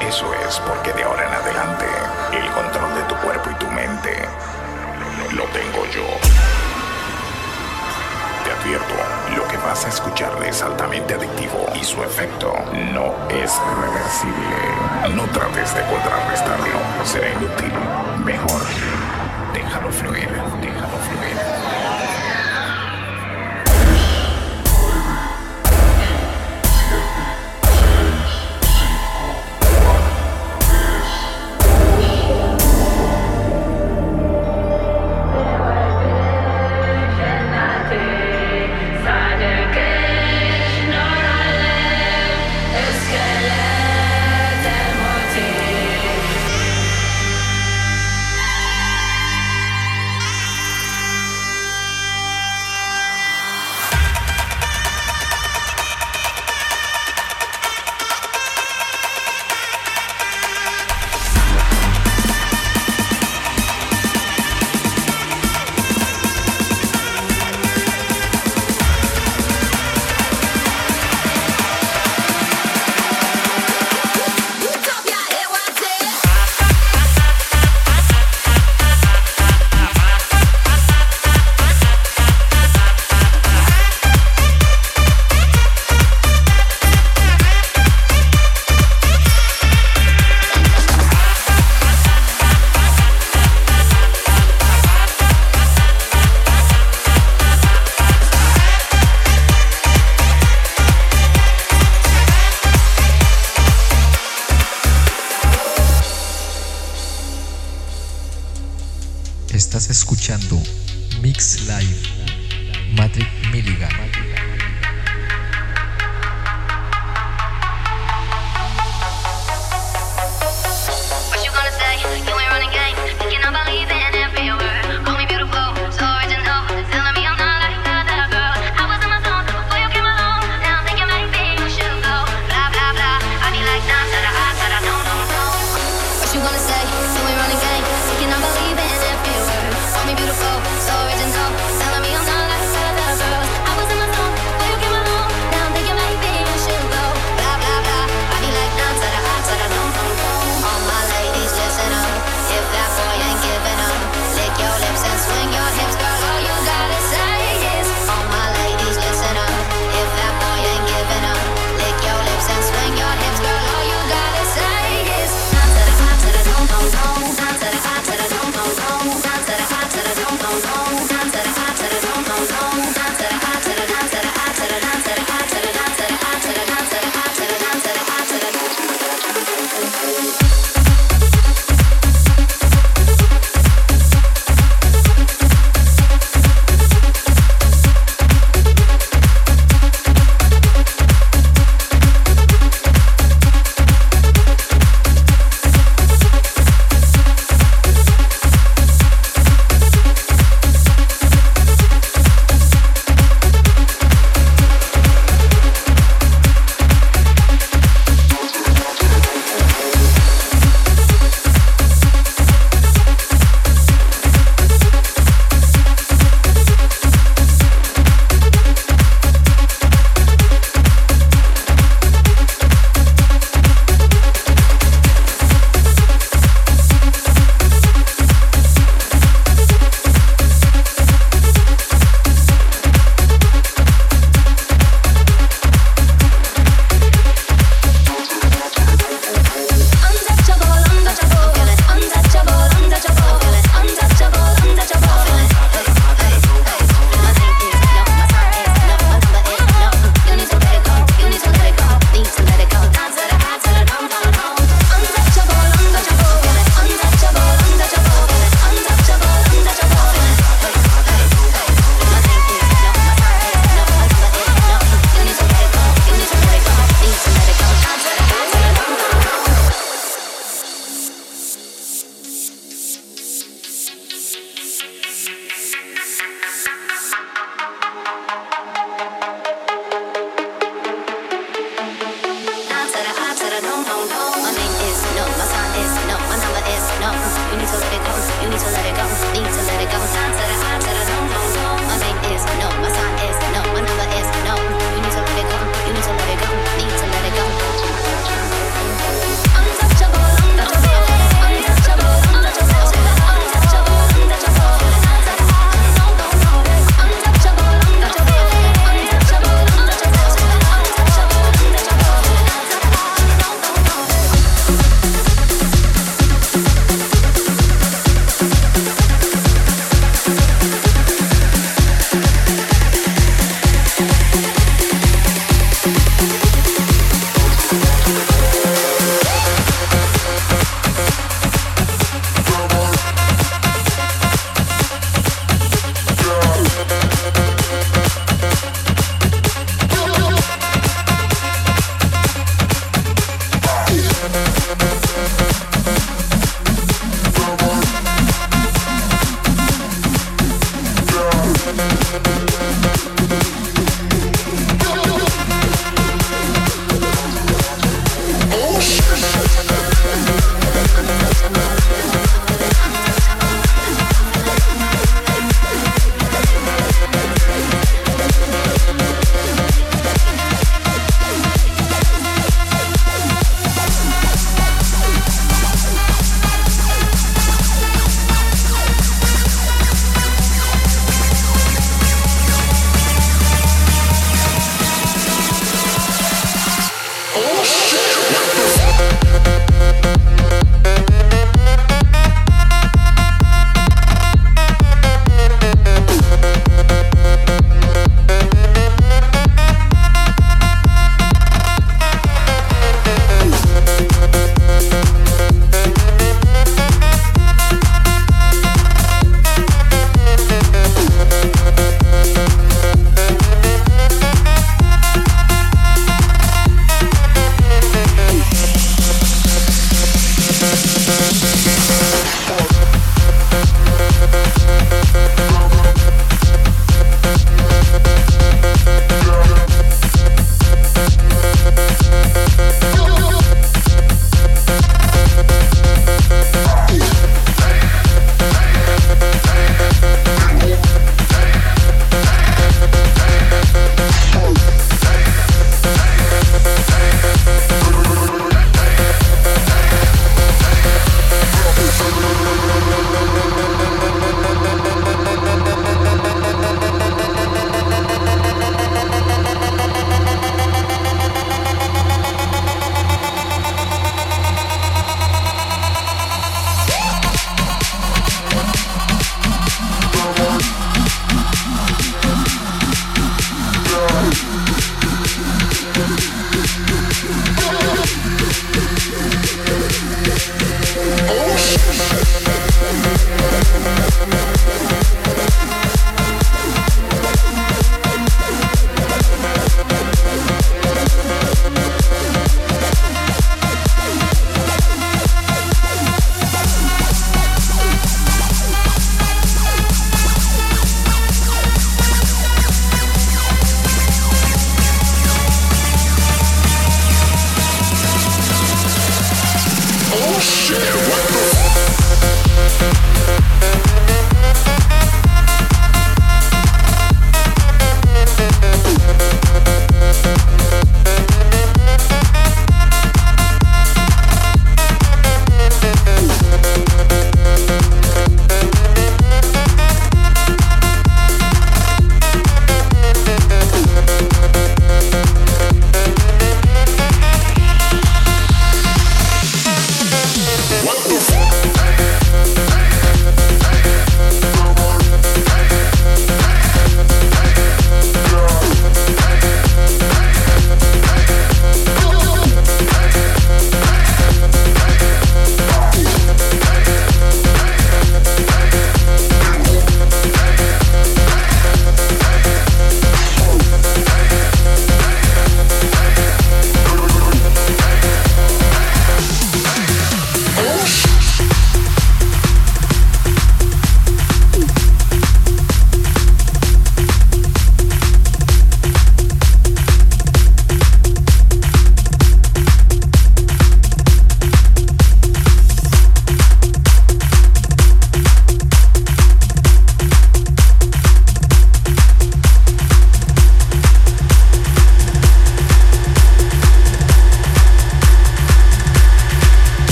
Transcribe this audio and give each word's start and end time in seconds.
Eso 0.00 0.26
es 0.46 0.60
porque 0.60 0.92
de 0.92 1.02
ahora 1.04 1.26
en 1.26 1.34
adelante 1.34 1.86
el 2.32 2.50
control 2.52 2.94
de 2.94 3.02
tu 3.02 3.16
cuerpo 3.16 3.50
y 3.50 3.54
tu 3.54 3.66
mente 3.70 4.28
lo 5.34 5.44
tengo 5.46 5.84
yo. 5.86 6.06
Te 8.44 8.50
advierto, 8.52 8.94
lo 9.36 9.46
que 9.48 9.56
vas 9.58 9.84
a 9.84 9.88
escuchar 9.88 10.32
es 10.44 10.62
altamente 10.62 11.14
adictivo 11.14 11.66
y 11.74 11.84
su 11.84 12.02
efecto 12.02 12.52
no 12.92 13.14
es 13.28 13.52
reversible. 13.80 15.16
No 15.16 15.24
trates 15.32 15.74
de 15.74 15.82
contrarrestarlo, 15.82 16.78
será 17.04 17.28
inútil. 17.30 17.72
Mejor, 18.24 18.62
déjalo 19.52 19.90
fluir, 19.90 20.28
déjalo 20.60 20.81